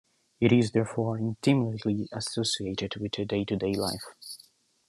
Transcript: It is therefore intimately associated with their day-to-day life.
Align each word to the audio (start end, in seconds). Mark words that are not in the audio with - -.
It 0.39 0.51
is 0.51 0.71
therefore 0.71 1.19
intimately 1.19 2.09
associated 2.11 2.95
with 2.95 3.11
their 3.11 3.25
day-to-day 3.27 3.75
life. 3.75 4.05